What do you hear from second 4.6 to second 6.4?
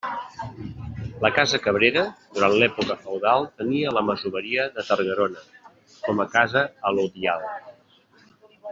de Targarona com a